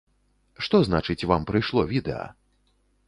Што 0.67 0.79
значыць, 0.87 1.27
вам 1.33 1.45
прыйшло 1.53 1.81
відэа? 1.93 2.25